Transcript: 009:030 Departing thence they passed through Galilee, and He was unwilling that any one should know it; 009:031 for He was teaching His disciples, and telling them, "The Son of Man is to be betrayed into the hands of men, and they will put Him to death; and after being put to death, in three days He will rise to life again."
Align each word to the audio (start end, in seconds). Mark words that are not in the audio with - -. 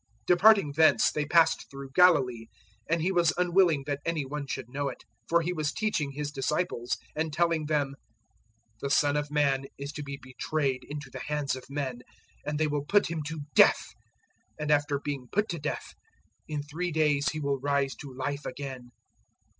009:030 0.23 0.25
Departing 0.25 0.71
thence 0.71 1.11
they 1.11 1.25
passed 1.27 1.69
through 1.69 1.91
Galilee, 1.91 2.47
and 2.89 3.03
He 3.03 3.11
was 3.11 3.33
unwilling 3.37 3.83
that 3.85 3.99
any 4.03 4.25
one 4.25 4.47
should 4.47 4.67
know 4.67 4.87
it; 4.89 5.03
009:031 5.25 5.29
for 5.29 5.41
He 5.43 5.53
was 5.53 5.71
teaching 5.71 6.11
His 6.13 6.31
disciples, 6.31 6.97
and 7.15 7.31
telling 7.31 7.67
them, 7.67 7.93
"The 8.79 8.89
Son 8.89 9.15
of 9.15 9.29
Man 9.29 9.65
is 9.77 9.91
to 9.91 10.01
be 10.01 10.17
betrayed 10.19 10.83
into 10.89 11.11
the 11.11 11.19
hands 11.19 11.55
of 11.55 11.69
men, 11.69 12.01
and 12.43 12.57
they 12.57 12.65
will 12.65 12.83
put 12.85 13.11
Him 13.11 13.21
to 13.27 13.41
death; 13.53 13.93
and 14.57 14.71
after 14.71 14.99
being 14.99 15.27
put 15.31 15.47
to 15.49 15.59
death, 15.59 15.93
in 16.47 16.63
three 16.63 16.89
days 16.91 17.29
He 17.29 17.39
will 17.39 17.59
rise 17.59 17.93
to 17.97 18.11
life 18.11 18.43
again." 18.47 18.89